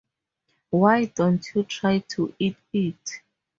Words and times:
Why 0.71 1.05
don't 1.05 1.45
you 1.53 1.61
try 1.63 1.99
to 1.99 2.33
eat 2.39 2.57
it? 2.73 3.21